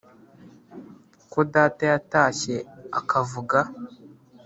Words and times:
ko 1.31 1.39
data 1.53 1.83
yatashye 1.91 2.55
akavuga 2.99 3.59